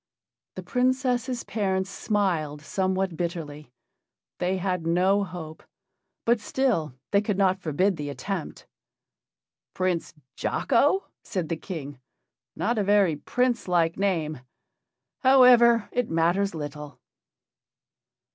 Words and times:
The 0.55 0.63
Princess' 0.63 1.43
parents 1.43 1.91
smiled 1.91 2.63
somewhat 2.63 3.15
bitterly. 3.15 3.71
They 4.39 4.57
had 4.57 4.87
no 4.87 5.23
hope, 5.23 5.61
but 6.25 6.39
still 6.39 6.95
they 7.11 7.21
could 7.21 7.37
not 7.37 7.59
forbid 7.59 7.97
the 7.97 8.09
attempt. 8.09 8.65
"Prince 9.75 10.15
Jocko?" 10.35 11.05
said 11.21 11.49
the 11.49 11.55
King, 11.55 11.99
"not 12.55 12.79
a 12.79 12.83
very 12.83 13.15
prince 13.15 13.67
like 13.67 13.95
name. 13.95 14.39
However, 15.19 15.87
it 15.91 16.09
matters 16.09 16.55
little." 16.55 16.99